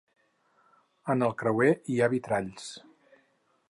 [1.15, 2.75] En el creuer hi ha vitralls.